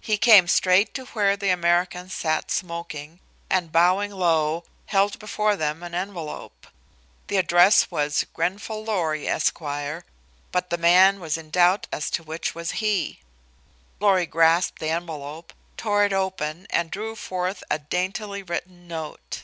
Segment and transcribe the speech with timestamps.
[0.00, 3.20] He came straight to where the Americans sat smoking
[3.50, 6.68] and, bowing low, held before them an envelope.
[7.26, 12.54] The address was "Grenfall Lorry Esq.," but the man was in doubt as to which
[12.54, 13.20] was he.
[14.00, 19.42] Lorry grasped the envelope, tore it open, and drew forth a daintily written note.